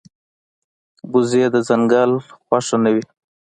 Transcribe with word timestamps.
وزې 1.11 1.43
د 1.53 1.55
ځنګل 1.67 2.11
خوښه 2.43 2.77
نه 2.83 2.89
وي 2.95 3.03